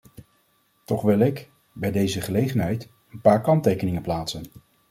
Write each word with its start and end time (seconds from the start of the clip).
Toch 0.85 1.01
wil 1.01 1.19
ik, 1.19 1.51
bij 1.73 1.91
deze 1.91 2.21
gelegenheid, 2.21 2.91
een 3.09 3.21
paar 3.21 3.41
kanttekeningen 3.41 4.01
plaatsen. 4.01 4.43